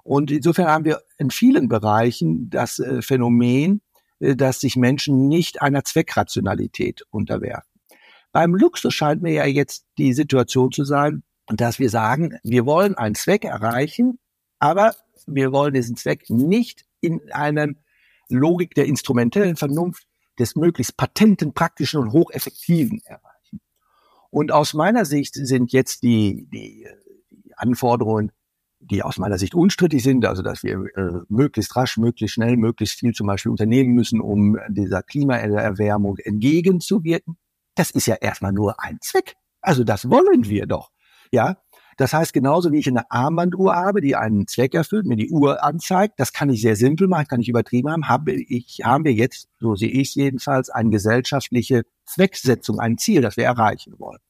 [0.02, 3.80] Und insofern haben wir in vielen Bereichen das äh, Phänomen,
[4.18, 7.70] äh, dass sich Menschen nicht einer Zweckrationalität unterwerfen.
[8.32, 12.94] Beim Luxus scheint mir ja jetzt die Situation zu sein, dass wir sagen, wir wollen
[12.94, 14.18] einen Zweck erreichen,
[14.58, 14.94] aber
[15.26, 17.68] wir wollen diesen Zweck nicht in einer
[18.28, 20.06] Logik der instrumentellen Vernunft
[20.38, 23.60] des möglichst patenten, praktischen und hocheffektiven erreichen.
[24.30, 26.86] Und aus meiner Sicht sind jetzt die, die,
[27.30, 28.32] die Anforderungen,
[28.80, 32.98] die aus meiner Sicht unstrittig sind, also dass wir äh, möglichst rasch, möglichst schnell, möglichst
[32.98, 37.38] viel zum Beispiel unternehmen müssen, um dieser Klimaerwärmung entgegenzuwirken.
[37.74, 39.36] Das ist ja erstmal nur ein Zweck.
[39.60, 40.90] Also das wollen wir doch.
[41.32, 41.56] Ja,
[41.96, 45.64] das heißt, genauso wie ich eine Armbanduhr habe, die einen Zweck erfüllt, mir die Uhr
[45.64, 49.14] anzeigt, das kann ich sehr simpel machen, kann ich übertrieben haben, habe ich, haben wir
[49.14, 54.20] jetzt, so sehe ich jedenfalls, eine gesellschaftliche Zwecksetzung, ein Ziel, das wir erreichen wollen.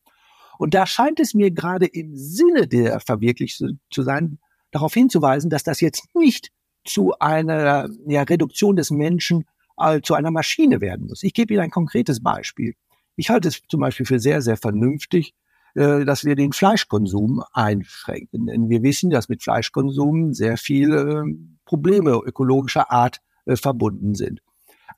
[0.58, 4.38] Und da scheint es mir gerade im Sinne der Verwirklichung zu sein,
[4.70, 6.50] darauf hinzuweisen, dass das jetzt nicht
[6.84, 9.44] zu einer ja, Reduktion des Menschen
[9.76, 11.22] äh, zu einer Maschine werden muss.
[11.24, 12.74] Ich gebe Ihnen ein konkretes Beispiel.
[13.16, 15.34] Ich halte es zum Beispiel für sehr, sehr vernünftig,
[15.76, 18.46] dass wir den Fleischkonsum einschränken.
[18.46, 24.40] Denn wir wissen, dass mit Fleischkonsum sehr viele ähm, Probleme ökologischer Art äh, verbunden sind.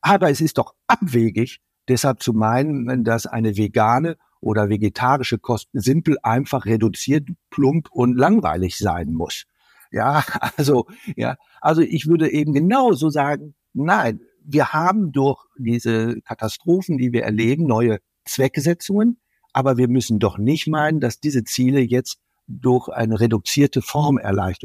[0.00, 6.16] Aber es ist doch abwegig, deshalb zu meinen, dass eine vegane oder vegetarische Kost simpel
[6.22, 9.44] einfach reduziert, plump und langweilig sein muss.
[9.90, 10.22] Ja,
[10.56, 10.86] also,
[11.16, 17.24] ja, also ich würde eben genauso sagen, nein, wir haben durch diese Katastrophen, die wir
[17.24, 19.18] erleben, neue Zwecksetzungen,
[19.52, 24.62] aber wir müssen doch nicht meinen, dass diese Ziele jetzt durch eine reduzierte Form erreicht,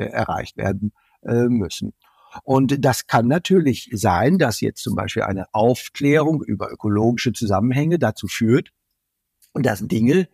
[0.57, 0.93] werden
[1.23, 1.93] äh, müssen.
[2.43, 8.27] Und das kann natürlich sein, dass jetzt zum Beispiel eine Aufklärung über ökologische Zusammenhänge dazu
[8.27, 8.71] führt,
[9.53, 10.27] dass Dinge,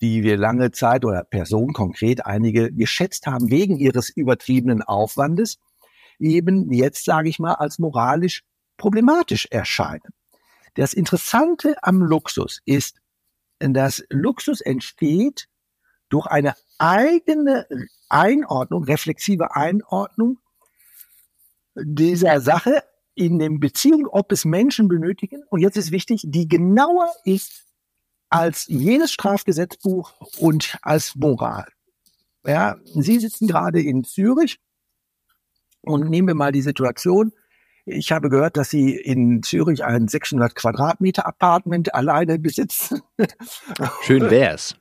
[0.00, 5.58] die wir lange Zeit oder Personen konkret einige geschätzt haben wegen ihres übertriebenen Aufwandes,
[6.18, 8.42] eben jetzt, sage ich mal, als moralisch
[8.76, 10.12] problematisch erscheinen.
[10.74, 13.00] Das Interessante am Luxus ist,
[13.60, 15.48] dass Luxus entsteht
[16.08, 17.66] durch eine eigene
[18.08, 20.38] Einordnung, reflexive Einordnung
[21.74, 22.82] dieser Sache
[23.14, 25.42] in den Beziehungen, ob es Menschen benötigen.
[25.50, 27.64] Und jetzt ist wichtig, die genauer ist
[28.30, 31.66] als jedes Strafgesetzbuch und als Moral.
[32.46, 34.60] Ja, Sie sitzen gerade in Zürich
[35.82, 37.32] und nehmen wir mal die Situation,
[37.88, 43.02] ich habe gehört, dass Sie in Zürich ein 600 Quadratmeter Apartment alleine besitzen.
[44.02, 44.76] Schön wär's.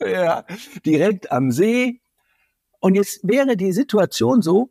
[0.00, 0.44] ja,
[0.84, 2.00] direkt am See.
[2.80, 4.70] Und jetzt wäre die Situation so,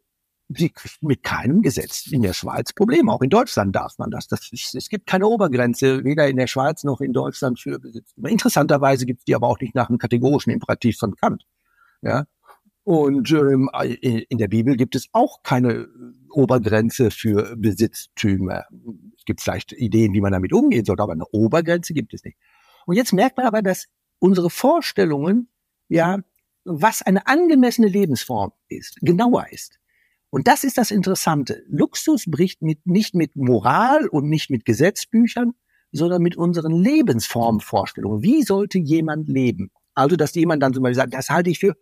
[0.51, 3.11] Sie mit keinem Gesetz in der Schweiz Probleme.
[3.11, 4.27] Auch in Deutschland darf man das.
[4.27, 8.13] das ist, es gibt keine Obergrenze, weder in der Schweiz noch in Deutschland für Besitz.
[8.17, 11.45] Interessanterweise gibt es die aber auch nicht nach einem kategorischen Imperativ von Kant.
[12.01, 12.25] Ja,
[12.89, 13.69] und ähm,
[14.01, 15.87] in der Bibel gibt es auch keine
[16.31, 18.63] Obergrenze für Besitztümer.
[19.15, 22.35] Es gibt vielleicht Ideen, wie man damit umgehen sollte, aber eine Obergrenze gibt es nicht.
[22.87, 23.85] Und jetzt merkt man aber, dass
[24.17, 25.49] unsere Vorstellungen,
[25.87, 26.17] ja,
[26.65, 29.77] was eine angemessene Lebensform ist, genauer ist.
[30.31, 31.61] Und das ist das Interessante.
[31.67, 35.53] Luxus bricht mit, nicht mit Moral und nicht mit Gesetzbüchern,
[35.91, 38.23] sondern mit unseren Lebensformvorstellungen.
[38.23, 39.69] Wie sollte jemand leben?
[39.93, 41.75] Also, dass jemand dann zum Beispiel sagt, das halte ich für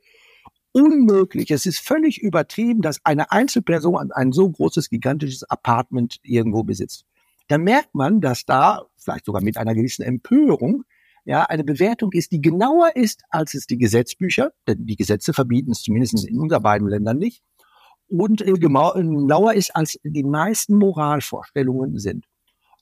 [0.78, 1.50] unmöglich.
[1.50, 7.06] Es ist völlig übertrieben, dass eine Einzelperson ein so großes, gigantisches Apartment irgendwo besitzt.
[7.48, 10.84] Da merkt man, dass da, vielleicht sogar mit einer gewissen Empörung,
[11.26, 15.72] ja, eine Bewertung ist, die genauer ist, als es die Gesetzbücher, denn die Gesetze verbieten
[15.72, 17.42] es zumindest in unseren beiden Ländern nicht,
[18.08, 22.26] und äh, genauer ist, als die meisten Moralvorstellungen sind.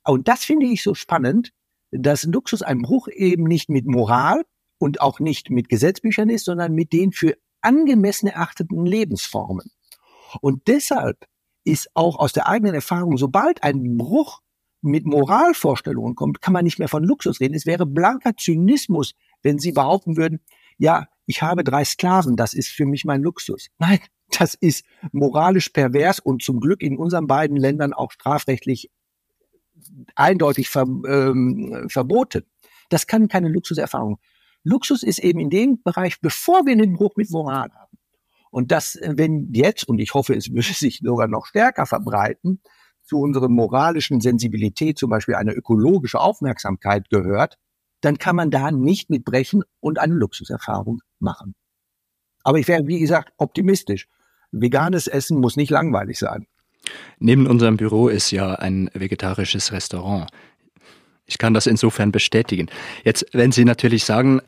[0.04, 1.52] Und das finde ich so spannend,
[1.92, 4.44] dass Luxus ein Bruch eben nicht mit Moral
[4.78, 9.72] und auch nicht mit Gesetzbüchern ist, sondern mit den für angemessen erachteten Lebensformen.
[10.42, 11.26] Und deshalb
[11.64, 14.42] ist auch aus der eigenen Erfahrung, sobald ein Bruch
[14.82, 17.56] mit Moralvorstellungen kommt, kann man nicht mehr von Luxus reden.
[17.56, 20.42] Es wäre blanker Zynismus, wenn Sie behaupten würden,
[20.78, 23.70] ja, ich habe drei Sklaven, das ist für mich mein Luxus.
[23.80, 24.00] Nein,
[24.38, 28.92] das ist moralisch pervers und zum Glück in unseren beiden Ländern auch strafrechtlich
[30.16, 32.44] eindeutig ver, ähm, verboten.
[32.90, 34.20] Das kann keine Luxuserfahrung.
[34.66, 37.98] Luxus ist eben in dem Bereich, bevor wir den Bruch mit Moral haben.
[38.52, 42.60] Und das, äh, wenn jetzt, und ich hoffe, es würde sich sogar noch stärker verbreiten,
[43.04, 47.58] zu unserer moralischen Sensibilität zum Beispiel eine ökologische Aufmerksamkeit gehört,
[48.02, 51.54] dann kann man da nicht mitbrechen und eine Luxuserfahrung machen.
[52.44, 54.08] Aber ich wäre, wie gesagt, optimistisch.
[54.52, 56.48] Veganes Essen muss nicht langweilig sein.
[57.20, 60.30] Neben unserem Büro ist ja ein vegetarisches Restaurant.
[61.26, 62.68] Ich kann das insofern bestätigen.
[63.04, 64.42] Jetzt, wenn Sie natürlich sagen,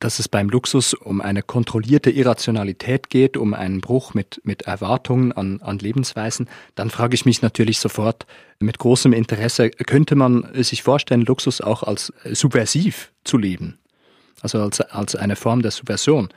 [0.00, 5.32] dass es beim Luxus um eine kontrollierte Irrationalität geht, um einen Bruch mit, mit Erwartungen
[5.32, 8.26] an, an Lebensweisen, dann frage ich mich natürlich sofort
[8.58, 13.78] mit großem Interesse, könnte man sich vorstellen, Luxus auch als subversiv zu leben?
[14.40, 16.30] Also als, als eine Form der Subversion?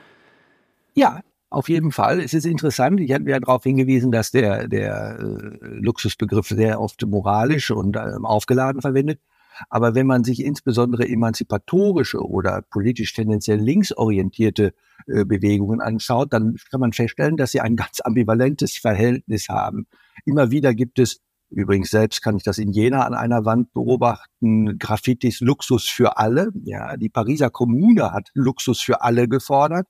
[0.94, 2.20] Ja, auf jeden Fall.
[2.20, 3.00] Es ist interessant.
[3.00, 8.16] Ich hatte ja darauf hingewiesen, dass der, der äh, Luxusbegriff sehr oft moralisch und äh,
[8.22, 9.20] aufgeladen verwendet.
[9.68, 14.74] Aber wenn man sich insbesondere emanzipatorische oder politisch tendenziell linksorientierte
[15.06, 19.86] äh, Bewegungen anschaut, dann kann man feststellen, dass sie ein ganz ambivalentes Verhältnis haben.
[20.24, 24.78] Immer wieder gibt es, übrigens selbst kann ich das in Jena an einer Wand beobachten,
[24.78, 26.50] Graffitis Luxus für alle.
[26.64, 29.86] Ja, die Pariser Kommune hat Luxus für alle gefordert.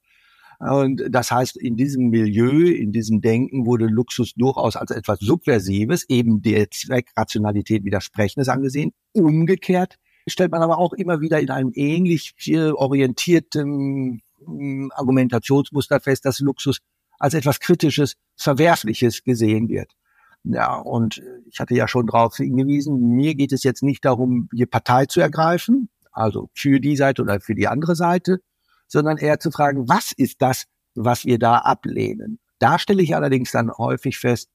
[0.58, 6.08] Und das heißt, in diesem Milieu, in diesem Denken wurde Luxus durchaus als etwas Subversives,
[6.08, 8.92] eben der Zweckrationalität widersprechendes angesehen.
[9.12, 12.34] Umgekehrt stellt man aber auch immer wieder in einem ähnlich
[12.74, 16.78] orientierten hm, Argumentationsmuster fest, dass Luxus
[17.18, 19.92] als etwas Kritisches, Verwerfliches gesehen wird.
[20.44, 24.66] Ja, und ich hatte ja schon darauf hingewiesen, mir geht es jetzt nicht darum, die
[24.66, 28.40] Partei zu ergreifen, also für die Seite oder für die andere Seite,
[28.94, 32.38] sondern eher zu fragen, was ist das, was wir da ablehnen?
[32.60, 34.50] Da stelle ich allerdings dann häufig fest,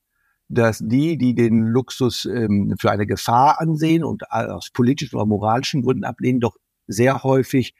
[0.47, 5.83] dass die, die den Luxus ähm, für eine Gefahr ansehen und aus politischen oder moralischen
[5.83, 6.55] Gründen ablehnen, doch
[6.87, 7.75] sehr häufig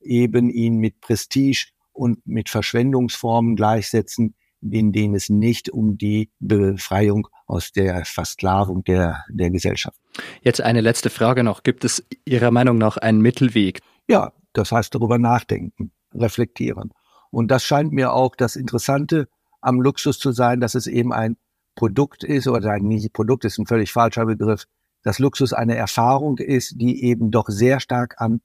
[0.00, 7.26] eben ihn mit Prestige und mit Verschwendungsformen gleichsetzen, in denen es nicht um die Befreiung
[7.46, 9.98] aus der Versklavung der, der Gesellschaft.
[10.42, 11.64] Jetzt eine letzte Frage noch.
[11.64, 13.80] Gibt es Ihrer Meinung nach einen Mittelweg?
[14.08, 16.92] Ja, das heißt darüber nachdenken, reflektieren.
[17.30, 19.28] Und das scheint mir auch das Interessante
[19.60, 21.36] am Luxus zu sein, dass es eben ein
[21.74, 24.66] Produkt ist, oder ein Produkt ist ein völlig falscher Begriff,
[25.02, 28.40] dass Luxus eine Erfahrung ist, die eben doch sehr stark an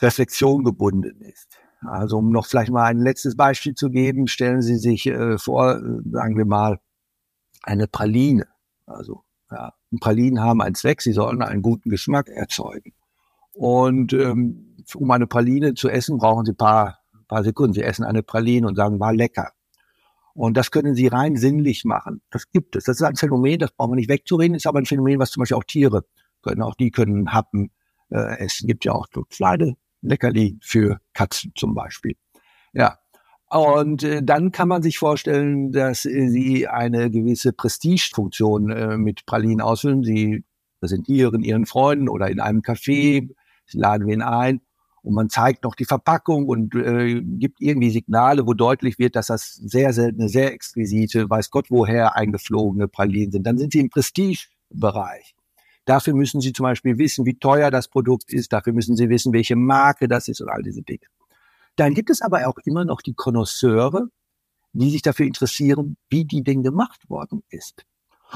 [0.00, 1.48] Reflexion gebunden ist.
[1.80, 5.76] Also um noch vielleicht mal ein letztes Beispiel zu geben, stellen Sie sich äh, vor,
[5.76, 6.78] äh, sagen wir mal,
[7.62, 8.46] eine Praline.
[8.86, 12.92] Also ja, Pralinen haben einen Zweck, sie sollen einen guten Geschmack erzeugen.
[13.52, 16.99] Und ähm, um eine Praline zu essen, brauchen Sie ein paar,
[17.30, 17.72] paar Sekunden.
[17.72, 19.52] Sie essen eine Praline und sagen, war lecker.
[20.34, 22.22] Und das können Sie rein sinnlich machen.
[22.30, 22.84] Das gibt es.
[22.84, 25.40] Das ist ein Phänomen, das brauchen wir nicht wegzureden, ist aber ein Phänomen, was zum
[25.40, 26.04] Beispiel auch Tiere
[26.42, 26.62] können.
[26.62, 27.70] Auch die können Happen
[28.10, 28.66] äh, essen.
[28.66, 32.16] Gibt ja auch so kleine Leckerli für Katzen zum Beispiel.
[32.72, 32.98] Ja.
[33.48, 39.26] Und äh, dann kann man sich vorstellen, dass äh, sie eine gewisse Prestigefunktion äh, mit
[39.26, 40.04] Pralinen ausfüllen.
[40.04, 40.44] Sie
[40.78, 43.28] präsentieren ihren Freunden oder in einem Café,
[43.66, 44.60] sie laden wen ein
[45.02, 49.28] und man zeigt noch die Verpackung und äh, gibt irgendwie Signale, wo deutlich wird, dass
[49.28, 53.46] das sehr seltene, sehr exquisite, weiß Gott woher eingeflogene Pralinen sind.
[53.46, 55.34] Dann sind sie im Prestigebereich.
[55.86, 58.52] Dafür müssen Sie zum Beispiel wissen, wie teuer das Produkt ist.
[58.52, 61.06] Dafür müssen Sie wissen, welche Marke das ist und all diese Dinge.
[61.76, 64.08] Dann gibt es aber auch immer noch die Konnoisseure,
[64.72, 67.86] die sich dafür interessieren, wie die Ding gemacht worden ist.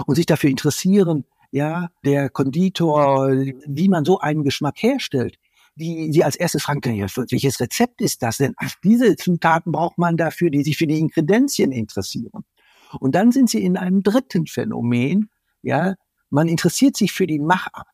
[0.06, 5.38] Und sich dafür interessieren, ja, der Konditor, wie man so einen Geschmack herstellt
[5.76, 8.54] die sie als erstes fragen welches Rezept ist das denn?
[8.56, 12.44] Ach, diese Zutaten braucht man dafür, die sich für die Inkredenzien interessieren.
[13.00, 15.30] Und dann sind sie in einem dritten Phänomen,
[15.62, 15.94] ja,
[16.30, 17.86] man interessiert sich für die Machart.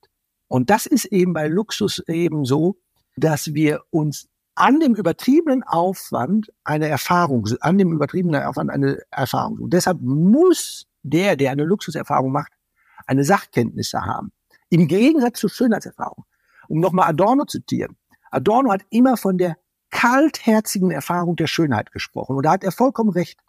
[0.48, 2.76] Und das ist eben bei Luxus eben so,
[3.16, 9.58] dass wir uns an dem übertriebenen Aufwand eine Erfahrung, an dem übertriebenen Aufwand eine Erfahrung.
[9.58, 12.52] Und deshalb muss der, der eine Luxuserfahrung macht,
[13.06, 14.32] eine Sachkenntnisse haben.
[14.68, 16.24] Im Gegensatz zur Schönheitserfahrung.
[16.70, 17.96] Um nochmal Adorno zu zitieren.
[18.30, 19.56] Adorno hat immer von der
[19.90, 22.36] kaltherzigen Erfahrung der Schönheit gesprochen.
[22.36, 23.40] Und da hat er vollkommen recht.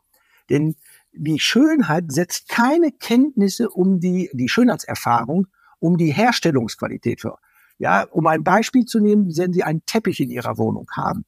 [0.49, 0.75] Denn
[1.13, 5.45] die Schönheit setzt keine Kenntnisse um die, die Schönheitserfahrung,
[5.77, 7.37] um die Herstellungsqualität für.
[7.77, 11.25] Ja, um ein Beispiel zu nehmen, wenn Sie einen Teppich in Ihrer Wohnung haben.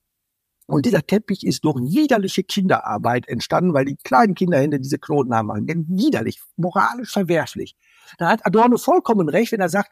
[0.65, 5.67] Und dieser Teppich ist durch widerliche Kinderarbeit entstanden, weil die kleinen Kinderhände diese Knoten haben.
[5.67, 7.75] Denn widerlich, moralisch verwerflich.
[8.17, 9.91] Da hat Adorno vollkommen recht, wenn er sagt,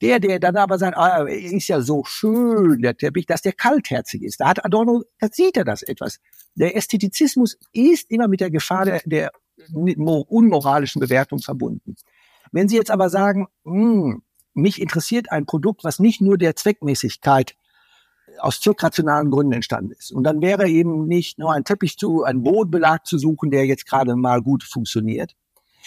[0.00, 4.22] der, der dann aber sagt, ah, ist ja so schön, der Teppich, dass der kaltherzig
[4.22, 4.40] ist.
[4.40, 6.18] Da hat Adorno, da sieht er das etwas.
[6.54, 9.32] Der Ästhetizismus ist immer mit der Gefahr der, der
[9.72, 11.96] unmoralischen Bewertung verbunden.
[12.52, 14.22] Wenn Sie jetzt aber sagen, hm,
[14.54, 17.54] mich interessiert ein Produkt, was nicht nur der Zweckmäßigkeit
[18.38, 20.12] aus zweckrationalen Gründen entstanden ist.
[20.12, 23.86] Und dann wäre eben nicht nur ein Teppich zu, ein Bodenbelag zu suchen, der jetzt
[23.86, 25.36] gerade mal gut funktioniert,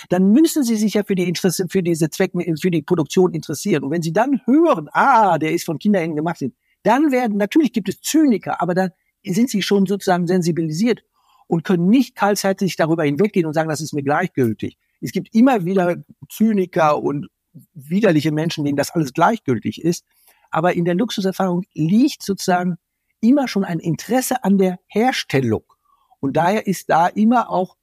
[0.09, 3.83] dann müssen Sie sich ja für die Interesse, für diese Zweck, für die Produktion interessieren.
[3.83, 6.43] Und wenn Sie dann hören, ah, der ist von Kinderhänden gemacht,
[6.83, 8.91] dann werden, natürlich gibt es Zyniker, aber dann
[9.25, 11.03] sind Sie schon sozusagen sensibilisiert.
[11.47, 14.77] und können nicht kaltherzig darüber hinweggehen und sagen, das ist mir gleichgültig.
[15.01, 15.97] Es gibt immer wieder
[16.29, 17.27] Zyniker und
[17.73, 20.05] widerliche Menschen, denen das alles gleichgültig ist.
[20.49, 22.77] Aber in der Luxuserfahrung liegt sozusagen
[23.21, 25.63] immer schon ein Interesse an der Herstellung.
[26.19, 27.75] Und daher ist da immer auch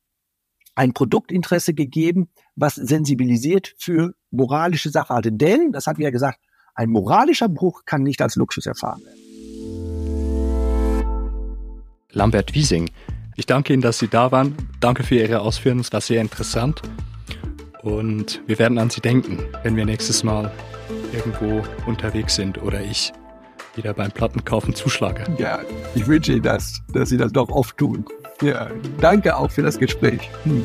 [0.80, 5.30] ein Produktinteresse gegeben, was sensibilisiert für moralische Sachverhalte.
[5.30, 6.40] Denn, das hat wir ja gesagt,
[6.74, 9.20] ein moralischer Bruch kann nicht als Luxus erfahren werden.
[12.12, 12.88] Lambert Wiesing,
[13.36, 14.56] ich danke Ihnen, dass Sie da waren.
[14.80, 16.80] Danke für Ihre Ausführungen, es war sehr interessant.
[17.82, 20.50] Und wir werden an Sie denken, wenn wir nächstes Mal
[21.12, 23.12] irgendwo unterwegs sind oder ich
[23.74, 25.24] wieder beim Plattenkaufen zuschlage.
[25.36, 25.60] Ja,
[25.94, 28.06] ich wünsche Ihnen das, dass Sie das doch oft tun.
[28.40, 28.70] Ja,
[29.00, 30.30] danke auch für das Gespräch.
[30.44, 30.64] Hm.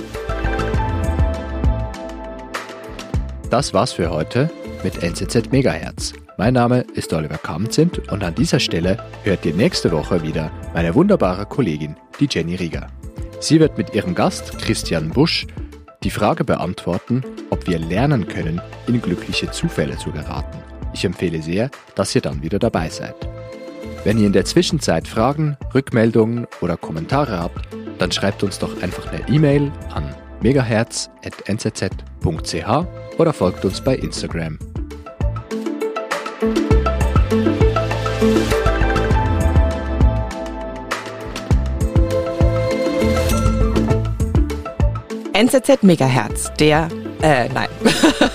[3.50, 4.50] Das war's für heute
[4.84, 6.14] mit NZZ Megahertz.
[6.38, 10.96] Mein Name ist Oliver Kamzint und an dieser Stelle hört ihr nächste Woche wieder meine
[10.96, 12.88] wunderbare Kollegin, die Jenny Rieger.
[13.42, 15.46] Sie wird mit ihrem Gast Christian Busch
[16.04, 20.58] die Frage beantworten, ob wir lernen können, in glückliche Zufälle zu geraten.
[20.94, 23.16] Ich empfehle sehr, dass ihr dann wieder dabei seid.
[24.06, 29.12] Wenn ihr in der Zwischenzeit Fragen, Rückmeldungen oder Kommentare habt, dann schreibt uns doch einfach
[29.12, 34.60] eine E-Mail an megahertz.nzz.ch oder folgt uns bei Instagram.
[45.34, 46.90] NZZ Megahertz, der,
[47.24, 47.70] äh, nein.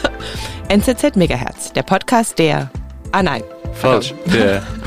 [0.69, 2.69] NZZ Megahertz, der Podcast der,
[3.13, 3.45] ah nein.
[3.73, 4.65] Falsch, der.